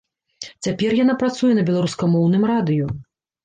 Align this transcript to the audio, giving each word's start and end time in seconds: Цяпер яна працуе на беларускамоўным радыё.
Цяпер 0.67 0.95
яна 1.03 1.17
працуе 1.21 1.53
на 1.59 1.67
беларускамоўным 1.69 2.51
радыё. 2.57 2.93